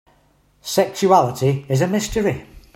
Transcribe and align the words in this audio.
Sexuality 0.63 1.63
is 1.69 1.79
a 1.81 1.85
mystery. 1.85 2.47